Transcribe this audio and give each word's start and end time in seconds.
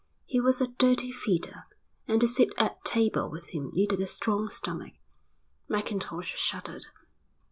He 0.25 0.41
was 0.41 0.59
a 0.59 0.65
dirty 0.79 1.11
feeder, 1.11 1.65
and 2.07 2.19
to 2.21 2.27
sit 2.27 2.49
at 2.57 2.83
table 2.83 3.29
with 3.29 3.49
him 3.49 3.69
needed 3.71 3.99
a 3.99 4.07
strong 4.07 4.49
stomach. 4.49 4.93
Mackintosh 5.69 6.35
shuddered. 6.37 6.87